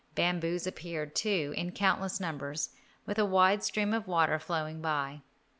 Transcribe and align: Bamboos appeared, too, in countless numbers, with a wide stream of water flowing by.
Bamboos 0.15 0.65
appeared, 0.65 1.15
too, 1.15 1.53
in 1.55 1.73
countless 1.73 2.19
numbers, 2.19 2.71
with 3.05 3.19
a 3.19 3.23
wide 3.25 3.63
stream 3.63 3.93
of 3.93 4.07
water 4.07 4.39
flowing 4.39 4.81
by. 4.81 5.21